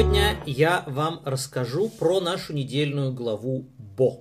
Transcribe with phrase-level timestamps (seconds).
[0.00, 4.20] Сегодня я вам расскажу про нашу недельную главу Бо.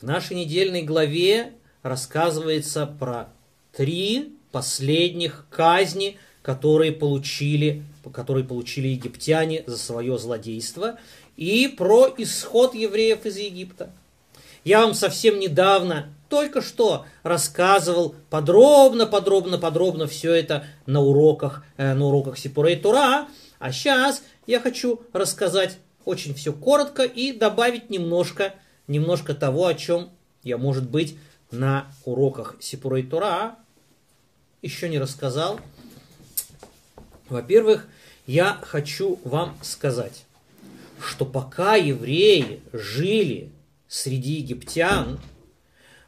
[0.00, 1.52] В нашей недельной главе
[1.82, 3.28] рассказывается про
[3.76, 7.82] три последних казни, которые получили,
[8.14, 10.98] которые получили египтяне за свое злодейство,
[11.36, 13.90] и про исход евреев из Египта.
[14.64, 21.92] Я вам совсем недавно, только что рассказывал подробно, подробно, подробно все это на уроках, э,
[21.92, 28.54] на уроках Сипурей Тура, а сейчас я хочу рассказать очень все коротко и добавить немножко,
[28.86, 30.10] немножко того, о чем
[30.42, 31.18] я, может быть,
[31.50, 33.56] на уроках Сипурей Тура
[34.62, 35.60] еще не рассказал.
[37.28, 37.88] Во-первых,
[38.26, 40.24] я хочу вам сказать,
[41.00, 43.50] что пока евреи жили
[43.88, 45.20] среди египтян,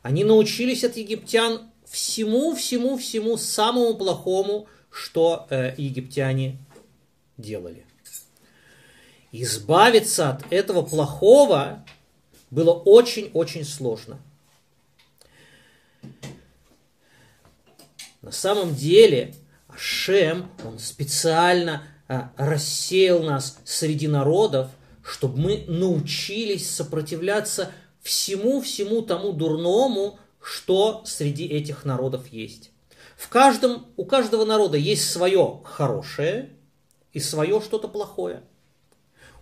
[0.02, 6.58] они научились от египтян всему, всему, всему самому плохому, что э, египтяне
[7.36, 7.87] делали.
[9.40, 11.84] Избавиться от этого плохого
[12.50, 14.18] было очень-очень сложно.
[18.20, 19.36] На самом деле
[19.68, 24.72] Ашем, он специально а, рассеял нас среди народов,
[25.04, 32.72] чтобы мы научились сопротивляться всему-всему тому дурному, что среди этих народов есть.
[33.16, 36.56] В каждом, у каждого народа есть свое хорошее
[37.12, 38.42] и свое что-то плохое.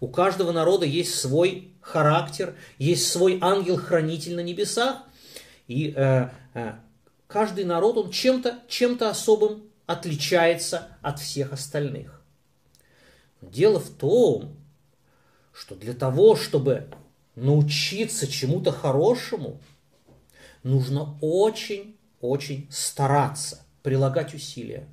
[0.00, 4.98] У каждого народа есть свой характер, есть свой ангел-хранитель на небесах,
[5.66, 6.74] и э, э,
[7.26, 12.22] каждый народ, он чем-то чем особым отличается от всех остальных.
[13.40, 14.56] Дело в том,
[15.52, 16.88] что для того, чтобы
[17.34, 19.60] научиться чему-то хорошему,
[20.62, 24.88] нужно очень-очень стараться, прилагать усилия.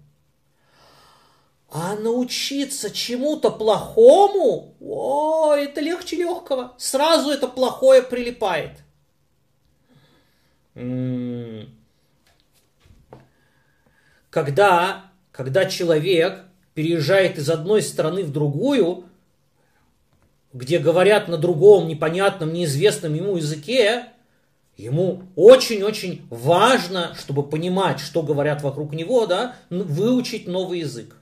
[1.76, 6.76] А научиться чему-то плохому, о, это легче легкого.
[6.78, 8.78] Сразу это плохое прилипает.
[14.30, 16.46] Когда, когда человек
[16.76, 19.06] переезжает из одной страны в другую,
[20.54, 24.10] где говорят на другом непонятном, неизвестном ему языке,
[24.78, 31.16] ему очень-очень важно, чтобы понимать, что говорят вокруг него, да, выучить новый язык.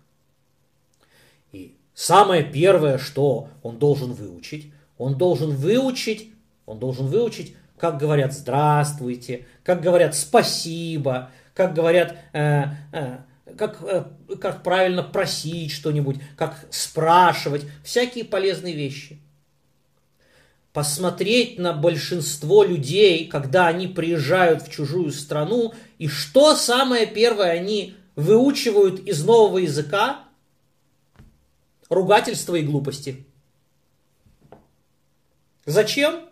[2.01, 6.31] Самое первое, что он должен выучить, он должен выучить,
[6.65, 13.17] он должен выучить, как говорят здравствуйте, как говорят спасибо, как говорят, э, э,
[13.55, 14.05] как, э,
[14.41, 19.19] как правильно просить что-нибудь, как спрашивать, всякие полезные вещи.
[20.73, 27.93] Посмотреть на большинство людей, когда они приезжают в чужую страну, и что самое первое они
[28.15, 30.21] выучивают из нового языка–
[31.91, 33.25] ругательства и глупости.
[35.65, 36.27] Зачем?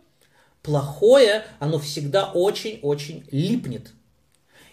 [0.63, 3.91] Плохое, оно всегда очень-очень липнет.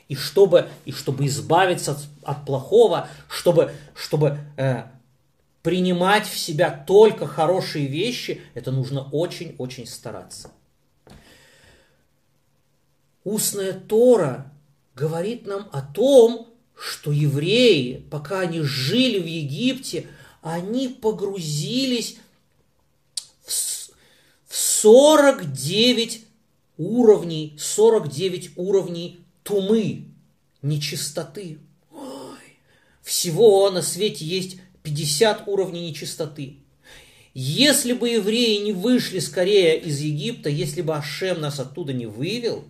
[0.09, 4.85] И чтобы, и чтобы избавиться от, от плохого, чтобы, чтобы э,
[5.63, 10.53] принимать в себя только хорошие вещи, это нужно очень-очень стараться.
[13.25, 14.53] Устная Тора
[14.95, 16.47] говорит нам о том,
[16.79, 20.07] что евреи, пока они жили в Египте,
[20.47, 22.19] они погрузились
[23.45, 26.25] в 49
[26.79, 30.05] уровней, 49 уровней тумы,
[30.62, 31.59] нечистоты.
[31.91, 32.39] Ой,
[33.03, 36.59] всего на свете есть 50 уровней нечистоты.
[37.35, 42.65] Если бы евреи не вышли скорее из Египта, если бы Ашем нас оттуда не вывел,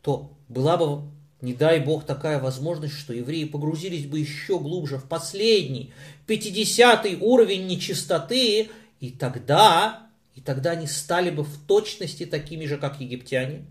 [0.00, 1.02] то была бы
[1.44, 5.92] не дай Бог такая возможность, что евреи погрузились бы еще глубже в последний,
[6.26, 13.00] 50 уровень нечистоты, и тогда, и тогда они стали бы в точности такими же, как
[13.00, 13.66] египтяне.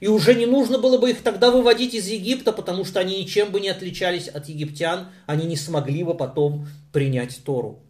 [0.00, 3.52] И уже не нужно было бы их тогда выводить из Египта, потому что они ничем
[3.52, 7.80] бы не отличались от египтян, они не смогли бы потом принять Тору.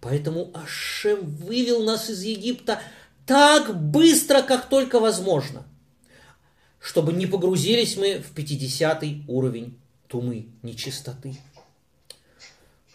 [0.00, 2.80] Поэтому Ашем вывел нас из Египта
[3.26, 5.66] так быстро, как только возможно–
[6.88, 11.36] чтобы не погрузились мы в 50 уровень тумы, нечистоты.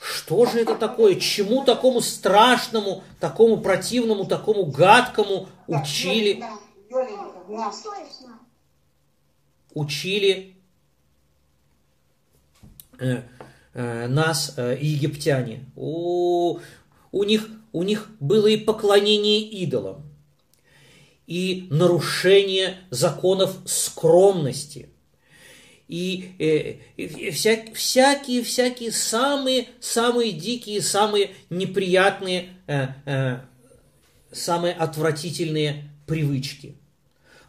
[0.01, 1.19] Что же это такое?
[1.19, 6.43] Чему такому страшному, такому противному, такому гадкому учили?
[9.75, 10.55] Учили
[12.97, 13.21] э,
[13.75, 15.65] э, нас э, египтяне.
[15.75, 16.59] О,
[17.11, 20.12] у них, у них было и поклонение идолам
[21.27, 24.89] и нарушение законов скромности,
[25.87, 33.39] и, э, и вся, всякие, всякие самые, самые дикие, самые неприятные, э, э,
[34.31, 36.75] самые отвратительные привычки.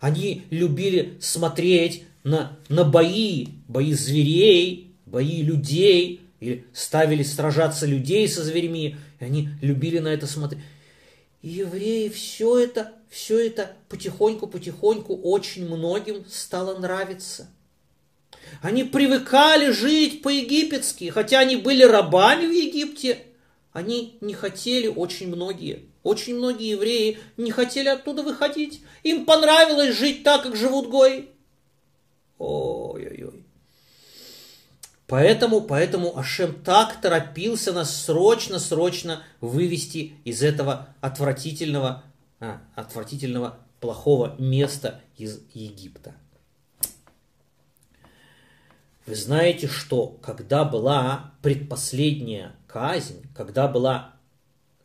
[0.01, 8.45] Они любили смотреть на, на бои, бои зверей, бои людей, или ставили сражаться людей со
[8.45, 10.63] зверьми, и они любили на это смотреть.
[11.41, 17.47] И евреи все это, все это потихоньку-потихоньку очень многим стало нравиться.
[18.61, 23.19] Они привыкали жить по-египетски, хотя они были рабами в Египте.
[23.73, 28.83] Они не хотели, очень многие, очень многие евреи не хотели оттуда выходить.
[29.05, 31.29] Им понравилось жить так, как живут гои.
[32.39, 33.45] Ой-ой-ой.
[35.07, 42.03] Поэтому, поэтому Ашем так торопился нас срочно-срочно вывести из этого отвратительного,
[42.41, 46.15] а, отвратительного плохого места из Египта.
[49.07, 54.15] Вы знаете, что когда была предпоследняя казнь, когда была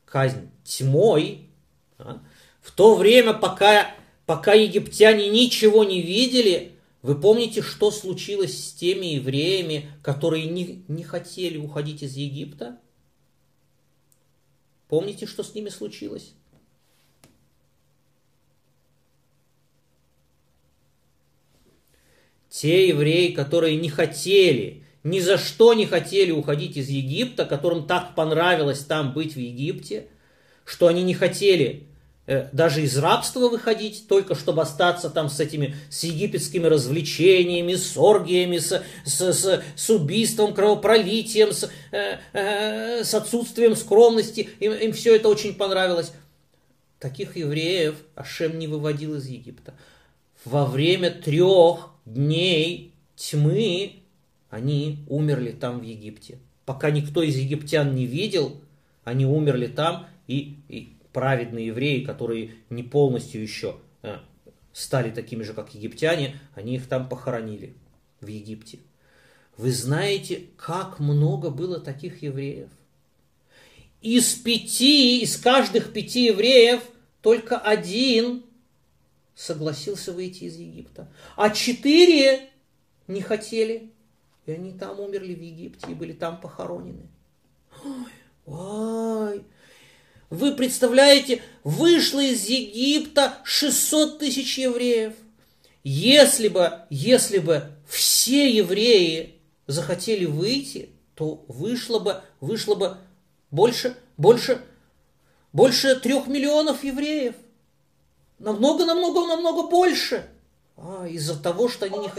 [0.06, 1.50] казнь тьмой,
[1.98, 2.22] а,
[2.62, 3.90] в то время, пока,
[4.26, 11.04] пока египтяне ничего не видели, вы помните, что случилось с теми евреями, которые не, не
[11.04, 12.78] хотели уходить из Египта?
[14.90, 16.34] Помните, что с ними случилось?
[22.50, 28.16] Те евреи, которые не хотели, ни за что не хотели уходить из Египта, которым так
[28.16, 30.08] понравилось там быть в Египте,
[30.66, 31.90] что они не хотели
[32.32, 37.98] Э, даже из рабства выходить, только чтобы остаться там с этими, с египетскими развлечениями, с
[37.98, 44.48] оргиями, с, с, с, с убийством, кровопролитием, с, э, э, с отсутствием скромности.
[44.60, 46.12] Им, им все это очень понравилось.
[47.00, 49.74] Таких евреев Ашем не выводил из Египта.
[50.46, 53.94] Во время трех дней тьмы
[54.50, 56.40] они умерли там в Египте.
[56.66, 58.62] Пока никто из египтян не видел,
[59.04, 64.18] они умерли там и, и праведные евреи, которые не полностью еще э,
[64.74, 67.74] стали такими же, как египтяне, они их там похоронили
[68.22, 68.80] в Египте.
[69.58, 72.70] Вы знаете, как много было таких евреев?
[74.02, 76.82] Из пяти, из каждых пяти евреев
[77.22, 78.44] только один
[79.40, 81.08] согласился выйти из Египта,
[81.38, 82.50] а четыре
[83.08, 83.90] не хотели,
[84.46, 87.08] и они там умерли в Египте и были там похоронены.
[87.82, 88.12] Ой,
[88.46, 89.44] ой,
[90.30, 95.14] вы представляете, вышло из Египта 600 тысяч евреев.
[95.86, 99.36] Если бы, если бы все евреи
[99.68, 102.98] захотели выйти, то вышло бы, вышло бы
[103.52, 104.62] больше, больше,
[105.54, 107.36] больше трех миллионов евреев.
[108.40, 110.30] Намного, намного, намного больше.
[110.78, 112.10] А, из-за того, что они не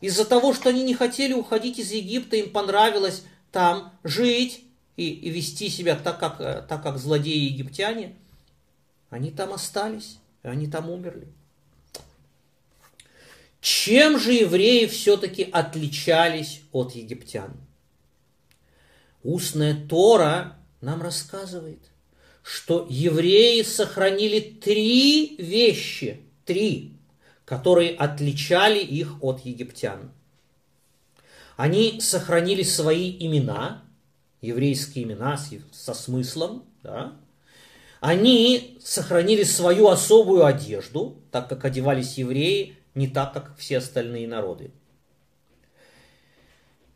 [0.00, 4.64] из-за того, что они не хотели уходить из Египта, им понравилось там жить,
[4.96, 8.16] и, и вести себя так как, э, так, как злодеи египтяне,
[9.10, 11.28] они там остались, они там умерли.
[13.60, 17.56] Чем же евреи все-таки отличались от египтян?
[19.22, 21.80] Устная Тора нам рассказывает,
[22.48, 26.94] что евреи сохранили три вещи, три,
[27.44, 30.10] которые отличали их от египтян.
[31.58, 33.84] Они сохранили свои имена,
[34.40, 35.38] еврейские имена
[35.72, 37.18] со смыслом, да,
[38.00, 44.70] они сохранили свою особую одежду, так как одевались евреи не так, как все остальные народы.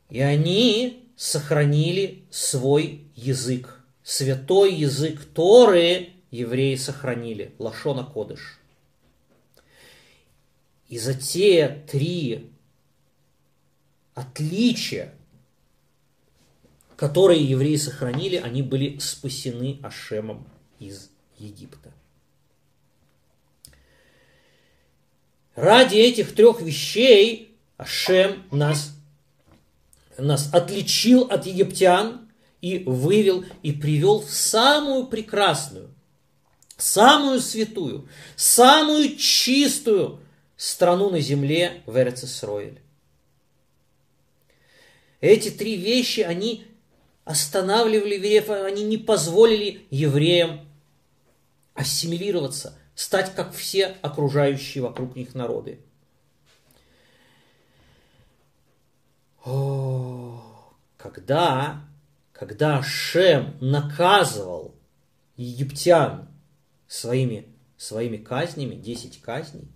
[0.08, 8.58] И они сохранили свой язык, святой язык Торы евреи сохранили, Лашона Кодыш.
[10.88, 12.50] И за те три
[14.14, 15.14] отличия
[17.02, 20.46] которые евреи сохранили, они были спасены Ашемом
[20.78, 21.90] из Египта.
[25.56, 28.94] Ради этих трех вещей Ашем нас,
[30.16, 32.21] нас отличил от египтян
[32.62, 35.90] и вывел и привел в самую прекрасную,
[36.78, 40.20] самую святую, самую чистую
[40.56, 42.80] страну на земле в Эрцесроиль.
[45.20, 46.64] Эти три вещи, они
[47.24, 50.60] останавливали евреев, они не позволили евреям
[51.74, 55.80] ассимилироваться, стать как все окружающие вокруг них народы.
[59.44, 61.82] О, когда,
[62.42, 64.74] когда Шем наказывал
[65.36, 66.26] египтян
[66.88, 67.46] своими,
[67.76, 69.68] своими казнями, 10 казней,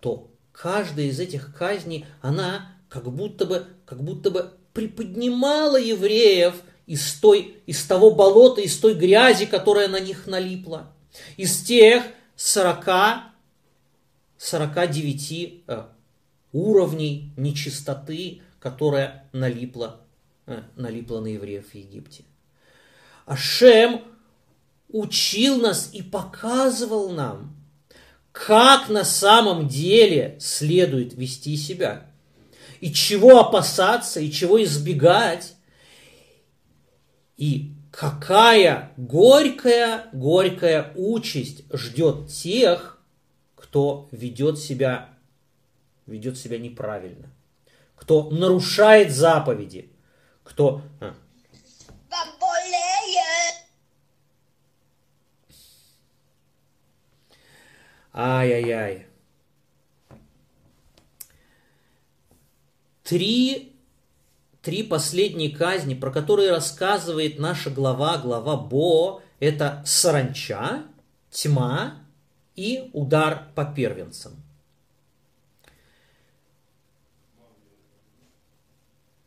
[0.00, 7.14] то каждая из этих казней, она как будто бы, как будто бы приподнимала евреев из,
[7.20, 10.92] той, из того болота, из той грязи, которая на них налипла.
[11.36, 12.02] Из тех
[12.34, 13.22] 40,
[14.38, 15.84] 49 э,
[16.50, 20.00] уровней нечистоты, которая налипла,
[20.50, 22.24] э, налипла на евреев в Египте.
[23.26, 24.02] Ашем
[24.88, 27.56] учил нас и показывал нам,
[28.32, 32.10] как на самом деле следует вести себя,
[32.80, 35.54] и чего опасаться, и чего избегать,
[37.36, 42.98] и какая горькая, горькая участь ждет тех,
[43.54, 45.10] кто ведет себя,
[46.06, 47.30] ведет себя неправильно,
[47.96, 49.89] кто нарушает заповеди,
[50.50, 50.82] кто...
[51.00, 51.14] А.
[58.12, 59.06] Ай-яй-яй.
[63.04, 63.76] Три,
[64.62, 70.82] три последние казни, про которые рассказывает наша глава, глава Бо, это саранча,
[71.30, 72.04] тьма
[72.56, 74.39] и удар по первенцам.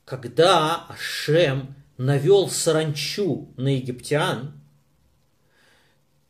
[0.05, 4.59] Когда Ашем навел саранчу на египтян,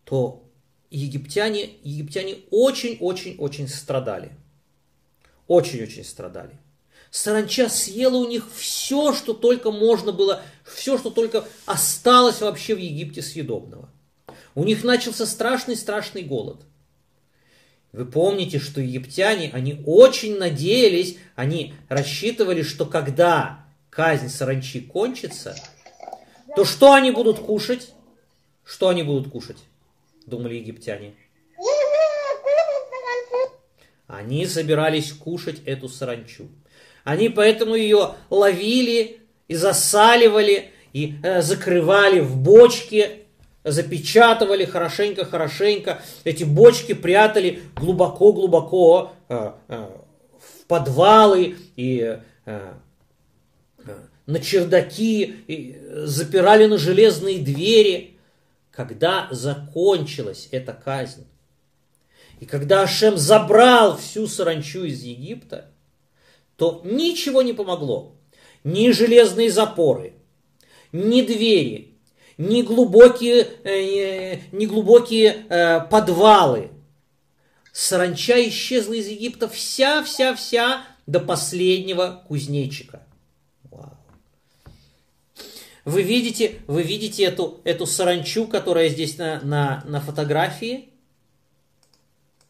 [0.03, 0.48] то
[0.92, 4.32] египтяне, египтяне очень-очень-очень страдали.
[5.48, 6.60] Очень-очень страдали.
[7.10, 12.80] Саранча съела у них все, что только можно было, все, что только осталось вообще в
[12.80, 13.89] Египте съедобного.
[14.56, 16.62] У них начался страшный-страшный голод.
[17.92, 23.62] Вы помните, что египтяне, они очень надеялись, они рассчитывали, что когда
[23.95, 25.55] казнь саранчи кончится,
[26.55, 27.93] то что они будут кушать?
[28.65, 29.57] Что они будут кушать?
[30.25, 31.13] думали египтяне.
[34.07, 36.47] Они собирались кушать эту саранчу.
[37.03, 43.25] Они поэтому ее ловили и засаливали, и э, закрывали в бочки,
[43.63, 46.01] запечатывали хорошенько-хорошенько.
[46.23, 49.88] Эти бочки прятали глубоко-глубоко э, э,
[50.39, 52.73] в подвалы и э
[54.25, 58.10] на чердаки, и запирали на железные двери–
[58.74, 61.25] когда закончилась эта казнь,
[62.40, 65.70] и когда Ашем забрал всю саранчу из Египта,
[66.58, 68.16] то ничего не помогло.
[68.63, 70.13] Ни железные запоры,
[70.92, 71.94] ни двери,
[72.38, 76.72] ни глубокие, э, ни глубокие э, подвалы.
[77.72, 83.04] Саранча исчезла из Египта вся-вся-вся до последнего кузнечика.
[85.86, 90.90] Вы видите, вы видите эту, эту саранчу, которая здесь на, на, на фотографии,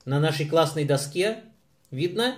[0.05, 1.43] на нашей классной доске.
[1.89, 2.37] Видно?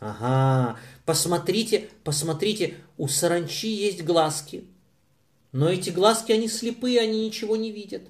[0.00, 0.78] Ага.
[1.04, 4.64] Посмотрите, посмотрите, у саранчи есть глазки.
[5.52, 8.02] Но эти глазки, они слепые, они ничего не видят.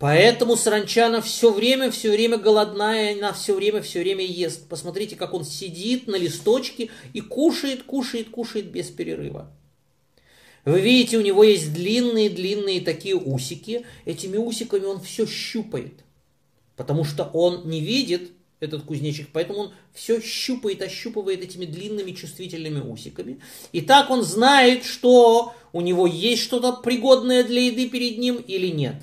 [0.00, 4.66] Поэтому саранча, она все время, все время голодная, она все время, все время ест.
[4.66, 9.52] Посмотрите, как он сидит на листочке и кушает, кушает, кушает без перерыва.
[10.64, 13.84] Вы видите, у него есть длинные-длинные такие усики.
[14.06, 15.92] Этими усиками он все щупает.
[16.76, 22.80] Потому что он не видит этот кузнечик, поэтому он все щупает, ощупывает этими длинными чувствительными
[22.80, 23.40] усиками.
[23.72, 28.68] И так он знает, что у него есть что-то пригодное для еды перед ним или
[28.68, 28.96] нет.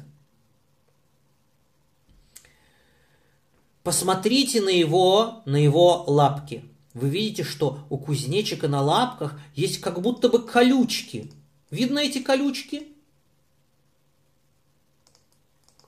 [3.88, 6.66] Посмотрите на его, на его лапки.
[6.94, 11.32] Вы видите, что у кузнечика на лапках есть как будто бы колючки.
[11.72, 12.90] Видно эти колючки?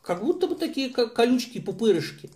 [0.01, 2.29] Как будто бы такие колючки-пупырышки.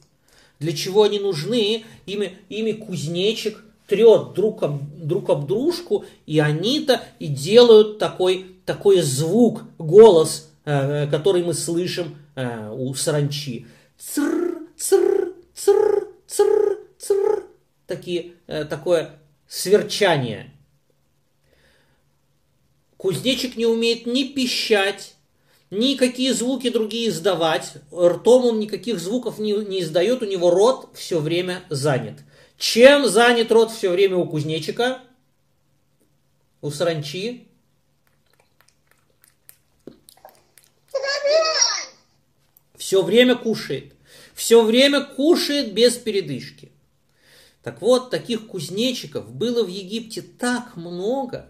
[0.59, 1.85] Для чего они нужны?
[2.07, 8.99] Ими, ими кузнечик трет друг об, друг об дружку, и они-то и делают такой, такой
[8.99, 13.65] звук, голос, э, который мы слышим э, у саранчи.
[13.97, 15.12] Цр, цр,
[15.63, 17.43] цр, цр, цр,
[17.87, 20.51] такие, э, такое сверчание.
[22.97, 25.15] Кузнечик не умеет ни пищать,
[25.69, 27.73] никакие звуки другие издавать.
[27.93, 32.19] Ртом он никаких звуков не, не издает, у него рот все время занят.
[32.57, 35.01] Чем занят рот все время у кузнечика?
[36.61, 37.47] У саранчи?
[42.77, 43.92] Все время кушает
[44.33, 46.71] все время кушает без передышки.
[47.63, 51.47] Так вот, таких кузнечиков было в Египте так много,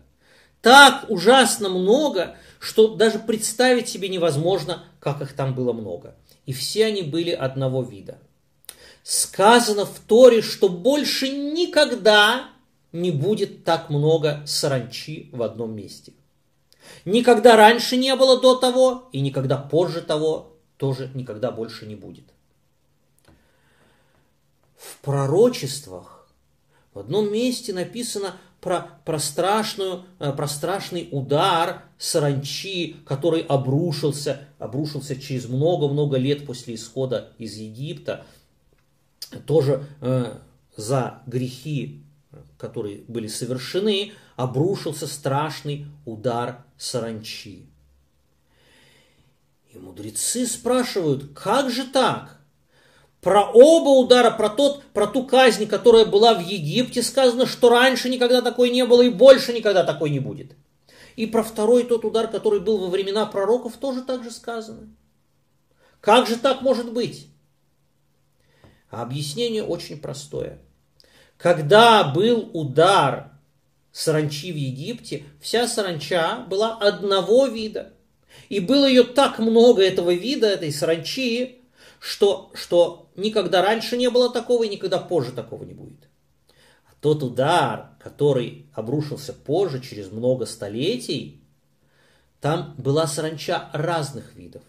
[0.61, 6.15] так ужасно много, что даже представить себе невозможно, как их там было много.
[6.45, 8.19] И все они были одного вида.
[9.01, 12.49] сказано в Торе, что больше никогда
[12.93, 16.13] не будет так много саранчи в одном месте.
[17.03, 22.32] Никогда раньше не было до того, и никогда позже того тоже никогда больше не будет.
[25.03, 26.29] Пророчествах
[26.93, 35.19] в одном месте написано про, про, страшную, э, про страшный удар саранчи, который обрушился, обрушился
[35.19, 38.25] через много-много лет после исхода из Египта,
[39.45, 40.37] тоже э,
[40.77, 42.01] за грехи,
[42.57, 47.65] которые были совершены, обрушился страшный удар саранчи.
[49.73, 52.39] И мудрецы спрашивают, как же так?
[53.23, 58.09] Про оба удара, про, тот, про ту казнь, которая была в Египте, сказано, что раньше
[58.09, 60.51] никогда такой не было и больше никогда такой не будет.
[61.15, 64.89] И про второй тот удар, который был во времена пророков, тоже так же сказано.
[66.01, 67.27] Как же так может быть?
[68.89, 70.59] А объяснение очень простое.
[71.37, 73.31] Когда был удар
[73.93, 77.93] саранчи в Египте, вся саранча была одного вида.
[78.49, 81.62] И было ее так много, этого вида, этой саранчи,
[82.03, 86.09] что, что никогда раньше не было такого и никогда позже такого не будет.
[86.85, 91.41] А тот удар, который обрушился позже, через много столетий,
[92.41, 94.63] там была саранча разных видов.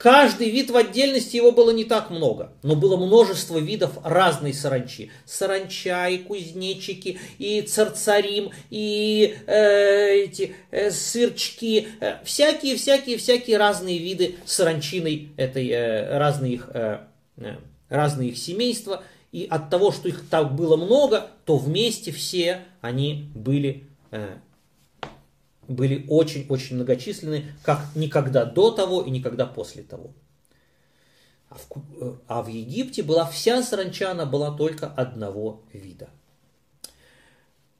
[0.00, 5.10] Каждый вид в отдельности его было не так много, но было множество видов разной саранчи.
[5.26, 13.98] Саранча и кузнечики, и царцарим, и э, эти э, сырчки, э, всякие, всякие, всякие разные
[13.98, 17.00] виды саранчиной, этой, э, разные, их, э,
[17.36, 17.56] э,
[17.90, 19.02] разные их семейства.
[19.32, 24.38] И от того, что их так было много, то вместе все они были э,
[25.70, 30.12] были очень-очень многочисленны, как никогда до того и никогда после того.
[31.48, 31.66] А в,
[32.00, 36.10] э, а в Египте была вся саранча, она была только одного вида.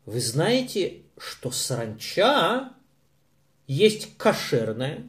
[0.06, 2.72] Вы знаете, что саранча
[3.66, 5.08] есть кошерная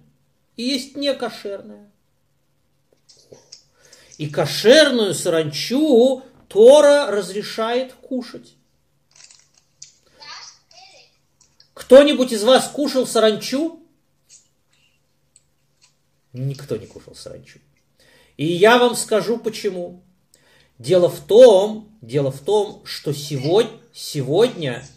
[0.57, 1.89] и есть некошерная.
[4.17, 8.55] И кошерную саранчу Тора разрешает кушать.
[11.91, 13.85] Кто-нибудь из вас кушал саранчу?
[16.31, 17.59] Никто не кушал саранчу.
[18.37, 20.01] И я вам скажу почему.
[20.79, 24.87] Дело в том, дело в том, что сегодня, сегодня,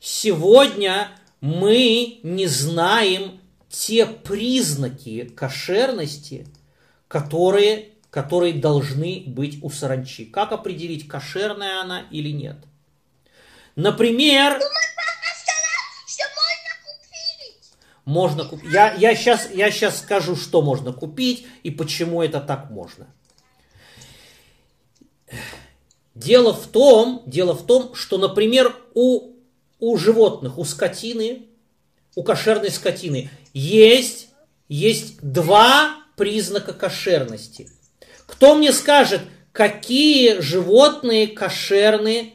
[0.00, 1.10] сегодня
[1.42, 6.46] мы не знаем те признаки кошерности,
[7.06, 10.24] которые, которые должны быть у саранчи.
[10.24, 12.56] Как определить, кошерная она или нет?
[13.76, 14.60] Например...
[18.04, 18.72] Можно купить.
[18.72, 23.06] Я, я, сейчас, я сейчас скажу, что можно купить и почему это так можно.
[26.14, 29.34] Дело в том, дело в том, что, например, у,
[29.78, 31.46] у животных, у скотины,
[32.16, 34.28] у кошерной скотины есть,
[34.68, 37.70] есть два признака кошерности.
[38.26, 42.34] Кто мне скажет, какие животные кошерные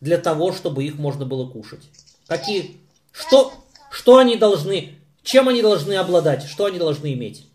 [0.00, 1.82] для того, чтобы их можно было кушать?
[2.26, 2.78] Какие?
[3.12, 3.52] Что,
[3.90, 7.46] что они должны, чем они должны обладать, что они должны иметь?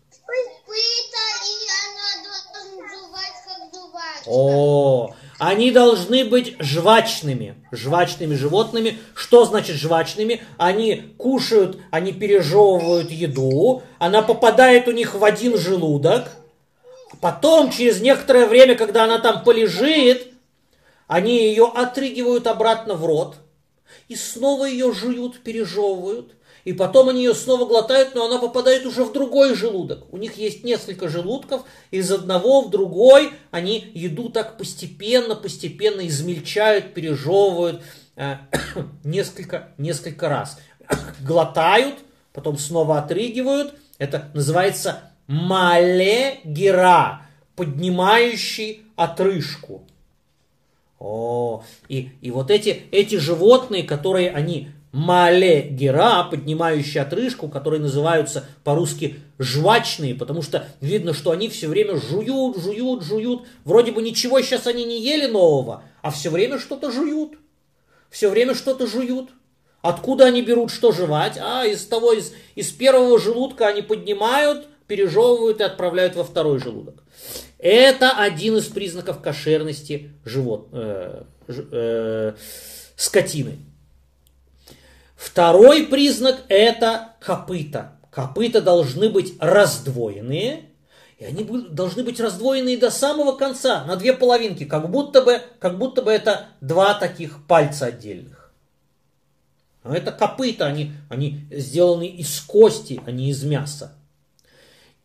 [4.26, 8.98] О, они должны быть жвачными, жвачными животными.
[9.14, 10.42] Что значит жвачными?
[10.56, 16.32] Они кушают, они пережевывают еду, она попадает у них в один желудок.
[17.20, 20.32] Потом, через некоторое время, когда она там полежит,
[21.06, 23.36] они ее отрыгивают обратно в рот
[24.08, 26.32] и снова ее жуют, пережевывают.
[26.64, 30.12] И потом они ее снова глотают, но она попадает уже в другой желудок.
[30.12, 36.92] У них есть несколько желудков, из одного в другой они еду так постепенно, постепенно измельчают,
[36.92, 37.82] пережевывают
[38.16, 38.38] э,
[39.04, 40.58] несколько, несколько раз.
[41.20, 41.94] Глотают,
[42.32, 43.74] потом снова отрыгивают.
[43.98, 47.22] Это называется малегера,
[47.54, 49.86] поднимающий отрыжку.
[50.98, 58.46] О, и, и вот эти, эти животные, которые они мале гера, поднимающие отрыжку, которые называются
[58.64, 63.42] по-русски жвачные, потому что видно, что они все время жуют, жуют, жуют.
[63.64, 67.32] Вроде бы ничего сейчас они не ели нового, а все время что-то жуют.
[68.08, 69.28] Все время что-то жуют.
[69.82, 71.38] Откуда они берут что жевать?
[71.38, 77.02] А, из того, из, из первого желудка они поднимают, пережевывают и отправляют во второй желудок.
[77.58, 82.34] Это один из признаков кошерности живот, э, э,
[82.96, 83.58] скотины.
[85.16, 87.98] Второй признак это копыта.
[88.10, 90.70] Копыта должны быть раздвоенные,
[91.18, 95.78] И они должны быть раздвоены до самого конца, на две половинки, как будто бы, как
[95.78, 98.52] будто бы это два таких пальца отдельных.
[99.82, 103.94] Но это копыта, они, они сделаны из кости, а не из мяса.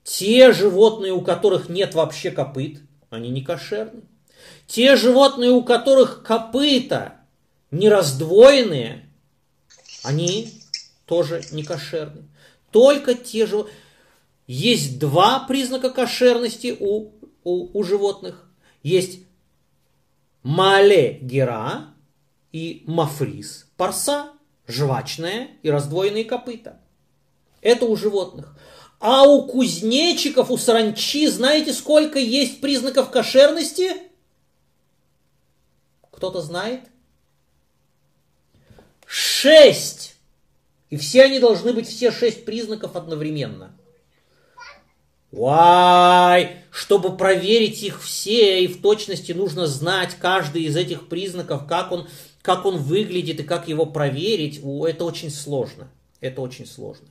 [0.04, 4.02] Те животные, у которых нет вообще копыт, они не кошерны.
[4.68, 7.16] Те животные, у которых копыта
[7.70, 9.10] не раздвоенные,
[10.04, 10.62] они
[11.06, 12.24] тоже не кошерны.
[12.72, 13.66] Только те же...
[14.48, 17.12] Есть два признака кошерности у,
[17.44, 18.50] у, у животных.
[18.84, 19.20] Есть
[20.44, 21.94] мале гера
[22.52, 24.34] и мафрис, парса,
[24.68, 26.80] жвачная и раздвоенные копыта.
[27.62, 28.58] Это у животных.
[29.02, 33.94] А у кузнечиков, у саранчи, знаете, сколько есть признаков кошерности?
[36.12, 36.82] Кто-то знает?
[39.08, 40.14] Шесть!
[40.92, 43.76] И все они должны быть, все шесть признаков одновременно.
[45.32, 46.58] Вай!
[46.70, 52.08] Чтобы проверить их все, и в точности нужно знать каждый из этих признаков, как он,
[52.44, 54.60] как он выглядит и как его проверить.
[54.60, 55.90] Это очень сложно.
[56.20, 57.08] Это очень сложно.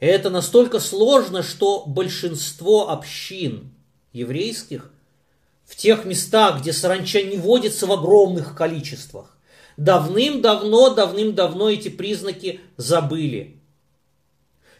[0.00, 3.74] Это настолько сложно, что большинство общин
[4.12, 4.92] еврейских
[5.64, 9.36] в тех местах, где саранча не водится в огромных количествах,
[9.76, 13.60] давным-давно, давным-давно эти признаки забыли.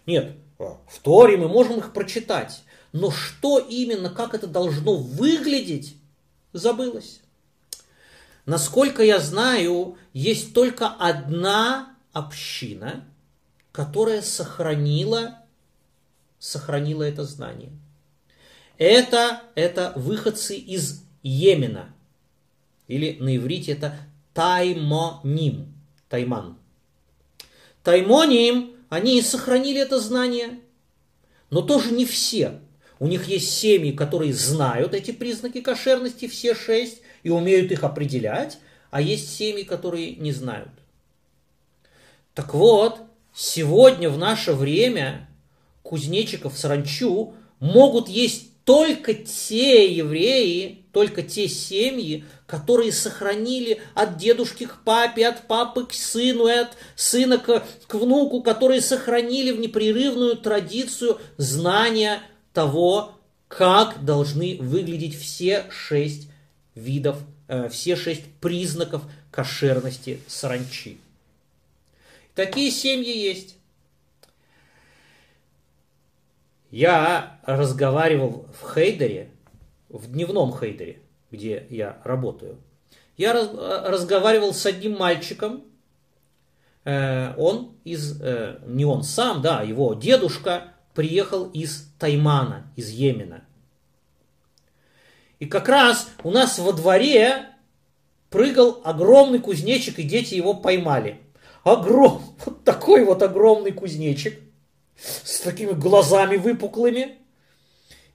[0.07, 5.96] Нет, в Торе мы можем их прочитать, но что именно, как это должно выглядеть,
[6.52, 7.20] забылось.
[8.46, 13.04] Насколько я знаю, есть только одна община–
[13.78, 15.38] которая сохранила,
[16.40, 17.70] сохранила это знание.
[18.76, 21.94] Это, это выходцы из Йемена.
[22.88, 23.96] Или на иврите это
[24.34, 25.72] Таймоним.
[26.08, 26.58] Тайман.
[27.84, 30.58] Таймоним, они сохранили это знание.
[31.50, 32.58] Но тоже не все.
[32.98, 38.58] У них есть семьи, которые знают эти признаки кошерности, все шесть, и умеют их определять,
[38.90, 40.72] а есть семьи, которые не знают.
[42.34, 43.08] Так вот,
[43.40, 45.29] Сегодня, в наше время,
[45.85, 54.83] кузнечиков саранчу могут есть только те евреи, только те семьи, которые сохранили от дедушки к
[54.83, 60.37] папе, от папы к сыну, и от сына к, к внуку, которые сохранили в непрерывную
[60.37, 62.22] традицию знания
[62.53, 63.12] того,
[63.46, 66.29] как должны выглядеть все шесть
[66.74, 70.98] видов, э, все шесть признаков кошерности саранчи.
[72.38, 73.57] Такие семьи есть.
[76.70, 79.33] Я разговаривал в Хейдере,
[79.88, 82.59] в дневном Хейдере, где я работаю.
[83.16, 85.64] Я раз, разговаривал с одним мальчиком.
[86.85, 93.42] Э, он из, э, не он сам, да, его дедушка приехал из Таймана, из Йемена.
[95.40, 97.46] И как раз у нас во дворе
[98.31, 101.20] прыгал огромный кузнечик, и дети его поймали
[101.64, 104.38] огром, вот такой вот огромный кузнечик
[104.97, 107.16] с такими глазами выпуклыми.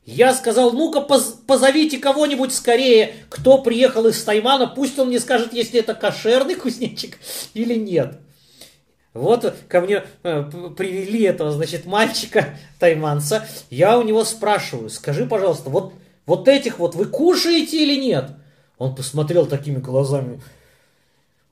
[0.06, 5.80] Я сказал, ну-ка позовите кого-нибудь скорее, кто приехал из Таймана, пусть он мне скажет, если
[5.80, 7.18] это кошерный кузнечик
[7.54, 8.20] или нет.
[9.14, 10.44] Вот ко мне э,
[10.76, 13.48] привели этого, значит, мальчика тайманца.
[13.70, 15.94] Я у него спрашиваю, скажи, пожалуйста, вот,
[16.26, 18.32] вот этих вот вы кушаете или нет?
[18.80, 20.42] Он посмотрел такими глазами.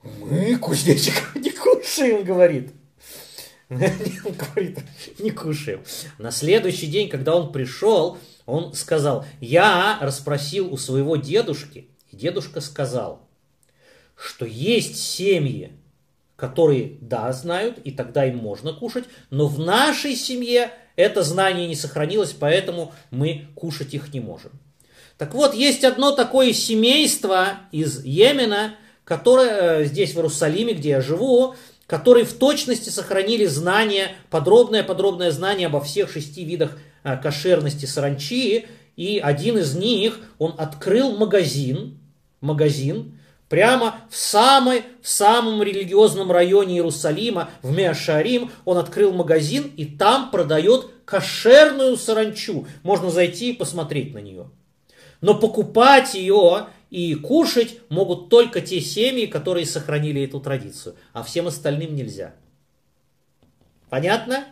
[0.03, 1.70] Мы кузнечиков не кушаем,
[2.23, 2.73] говорит.
[3.69, 3.79] Он
[4.33, 4.79] говорит,
[5.19, 5.81] не кушаем.
[6.17, 12.59] На следующий день, когда он пришел, он сказал, я расспросил у своего дедушки, и дедушка
[12.59, 13.25] сказал,
[14.15, 15.71] что есть семьи,
[16.35, 21.75] которые, да, знают, и тогда им можно кушать, но в нашей семье это знание не
[21.75, 24.51] сохранилось, поэтому мы кушать их не можем.
[25.17, 31.01] Так вот, есть одно такое семейство из Йемена, которое э, здесь в Иерусалиме, где я
[31.01, 31.55] живу,
[31.91, 39.19] которые в точности сохранили знания, подробное-подробное знание обо всех шести видах а, кошерности саранчи, и
[39.21, 41.99] один из них, он открыл магазин,
[42.39, 49.83] магазин, прямо в, самой, в самом религиозном районе Иерусалима, в Меашарим, он открыл магазин, и
[49.83, 52.67] там продает кошерную саранчу.
[52.83, 54.49] Можно зайти и посмотреть на нее.
[55.19, 61.47] Но покупать ее и кушать могут только те семьи, которые сохранили эту традицию, а всем
[61.47, 62.35] остальным нельзя.
[63.89, 64.45] Понятно?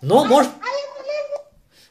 [0.00, 0.50] Но, может,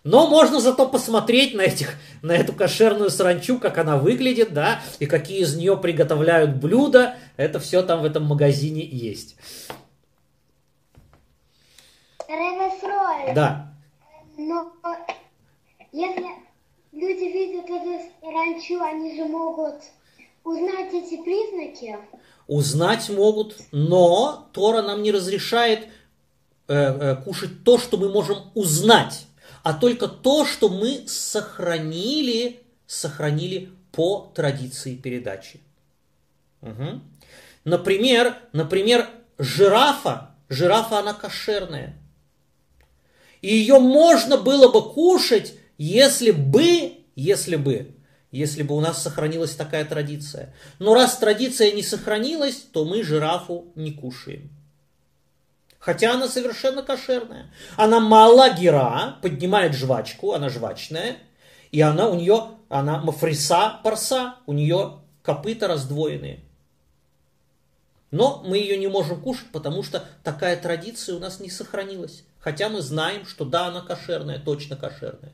[0.03, 5.05] но можно зато посмотреть на, этих, на эту кошерную саранчу, как она выглядит, да, и
[5.05, 7.17] какие из нее приготовляют блюда.
[7.35, 9.35] Это все там в этом магазине есть.
[13.35, 13.73] Да.
[14.37, 14.73] Но
[15.91, 16.27] если
[16.93, 19.75] люди видят это раньше, они же могут
[20.43, 21.97] узнать эти признаки.
[22.47, 25.87] Узнать могут, но Тора нам не разрешает
[26.67, 29.25] э, э, кушать то, что мы можем узнать,
[29.63, 35.61] а только то, что мы сохранили, сохранили по традиции передачи.
[36.61, 37.01] Угу.
[37.63, 41.95] Например, например, жирафа, жирафа она кошерная.
[43.41, 47.93] И ее можно было бы кушать, если бы, если бы,
[48.31, 50.53] если бы у нас сохранилась такая традиция.
[50.79, 54.49] Но раз традиция не сохранилась, то мы жирафу не кушаем.
[55.79, 57.51] Хотя она совершенно кошерная.
[57.75, 61.17] Она мала гера, поднимает жвачку, она жвачная,
[61.71, 66.39] и она у нее, она мафриса парса, у нее копыта раздвоенные.
[68.11, 72.23] Но мы ее не можем кушать, потому что такая традиция у нас не сохранилась.
[72.39, 75.33] Хотя мы знаем, что да, она кошерная, точно кошерная.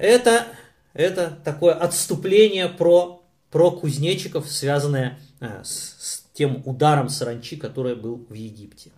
[0.00, 0.46] Это,
[0.92, 8.26] это такое отступление про, про кузнечиков, связанное э, с, с тем ударом саранчи, который был
[8.28, 8.90] в Египте.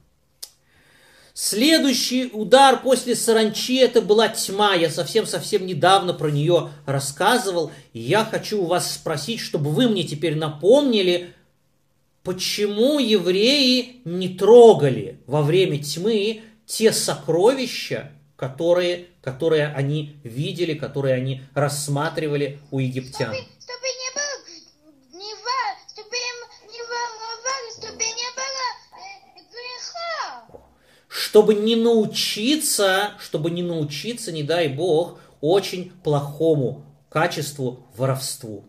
[1.32, 4.74] Следующий удар после саранчи это была тьма.
[4.74, 7.70] Я совсем-совсем недавно про нее рассказывал.
[7.92, 11.32] И я хочу у вас спросить, чтобы вы мне теперь напомнили,
[12.24, 21.42] почему евреи не трогали во время тьмы те сокровища, которые, которые они видели, которые они
[21.52, 23.34] рассматривали у египтян.
[23.34, 25.34] Чтобы, чтобы не было, не,
[25.92, 26.16] чтобы
[26.72, 28.30] не волновали, чтобы не
[31.08, 38.64] чтобы не научиться, чтобы не научиться, не дай бог, очень плохому качеству воровству.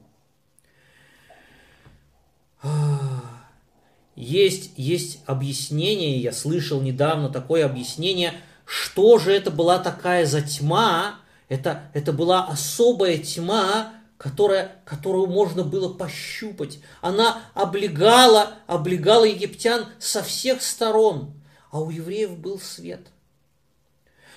[4.18, 8.34] Есть, есть объяснение, я слышал недавно такое объяснение,
[8.72, 15.64] что же это была такая за тьма, это, это была особая тьма, которая, которую можно
[15.64, 16.80] было пощупать.
[17.02, 21.34] Она облегала, облегала египтян со всех сторон
[21.72, 23.08] а у евреев был свет.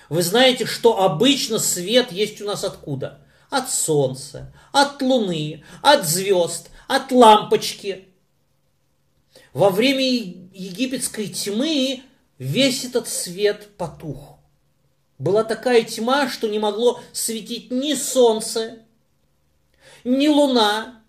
[0.09, 3.21] Вы знаете, что обычно свет есть у нас откуда?
[3.49, 8.07] От солнца, от луны, от звезд, от лампочки.
[9.53, 12.03] Во время египетской тьмы
[12.37, 14.37] весь этот свет потух.
[15.17, 18.79] Была такая тьма, что не могло светить ни солнце,
[20.03, 21.01] ни луна,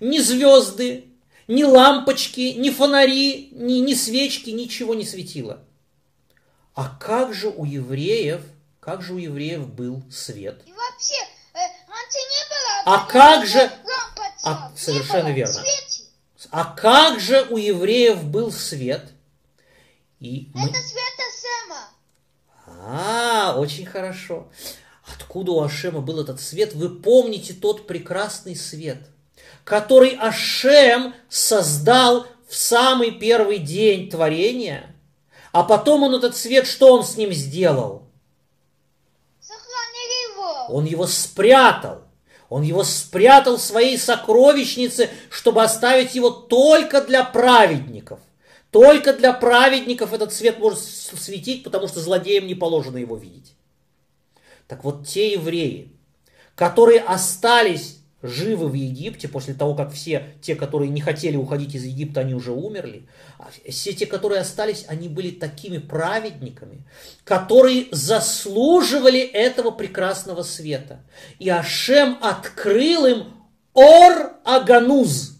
[0.00, 1.08] ни звезды,
[1.46, 5.64] ни лампочки, ни фонари, ни, ни свечки, ничего не светило.
[6.74, 8.42] А как же у евреев,
[8.80, 10.62] как же у евреев был свет?
[10.66, 11.16] И вообще,
[11.54, 12.96] э, раньше не было.
[12.96, 13.58] А как же...
[13.58, 15.54] Лампочек, а, совершенно верно.
[15.54, 16.04] Свете.
[16.50, 19.10] А как же у евреев был свет?
[20.20, 20.68] И мы...
[20.68, 21.88] Это света Сема.
[22.66, 24.48] А, очень хорошо.
[25.14, 26.74] Откуда у Ашема был этот свет?
[26.74, 28.98] Вы помните тот прекрасный свет–
[29.68, 34.94] который Ашем создал в самый первый день творения,
[35.52, 38.04] а потом он этот свет, что он с ним сделал?
[39.40, 40.74] Сохранил его.
[40.74, 42.02] Он его спрятал.
[42.48, 48.20] Он его спрятал в своей сокровищнице, чтобы оставить его только для праведников.
[48.70, 53.54] Только для праведников этот свет может светить, потому что злодеям не положено его видеть.
[54.66, 55.92] Так вот, те евреи,
[56.54, 61.84] которые остались живы в Египте после того, как все те, которые не хотели уходить из
[61.84, 63.08] Египта, они уже умерли.
[63.38, 66.82] А все те, которые остались, они были такими праведниками,
[67.24, 71.00] которые заслуживали этого прекрасного света.
[71.38, 73.24] И Ашем открыл им
[73.72, 75.38] Ор Агануз,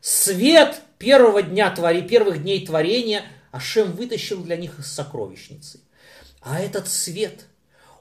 [0.00, 5.80] свет первого дня твори, первых дней творения Ашем вытащил для них из сокровищницы.
[6.40, 7.46] А этот свет,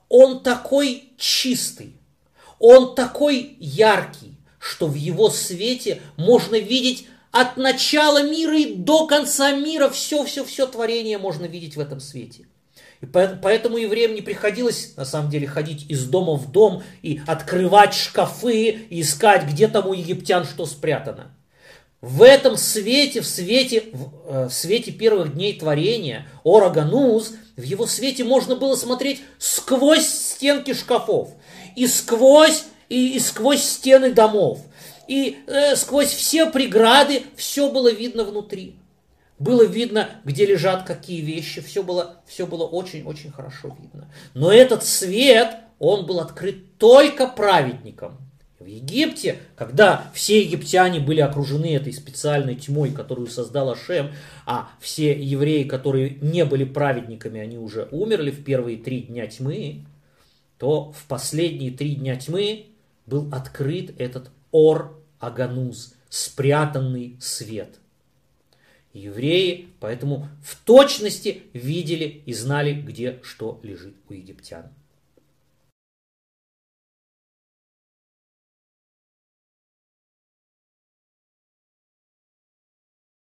[0.09, 1.95] он такой чистый,
[2.59, 9.51] он такой яркий, что в его свете можно видеть от начала мира и до конца
[9.51, 12.47] мира все-все-все творение можно видеть в этом свете.
[13.01, 17.93] И поэтому евреям не приходилось, на самом деле, ходить из дома в дом и открывать
[17.93, 21.34] шкафы и искать, где там у египтян что спрятано.
[22.05, 23.85] В этом свете, в свете,
[24.27, 30.75] э, в свете первых дней творения, Орогануз, в его свете можно было смотреть сквозь стенки
[30.75, 31.29] шкафов
[31.75, 34.59] и сквозь, и, и сквозь стены домов,
[35.07, 38.75] и э, сквозь все преграды все было видно внутри.
[39.39, 44.13] Было видно, где лежат какие вещи, все было, все было очень-очень хорошо видно.
[44.35, 48.24] Но этот свет, он был открыт только праведникам.
[48.65, 54.11] В Египте, когда все египтяне были окружены этой специальной тьмой, которую создал Ашем,
[54.47, 59.85] а все евреи, которые не были праведниками, они уже умерли в первые три дня тьмы,
[60.57, 62.65] то в последние три дня тьмы
[63.05, 67.75] был открыт этот Ор Агануз, спрятанный свет.
[68.93, 74.71] Евреи поэтому в точности видели и знали, где что лежит у египтян.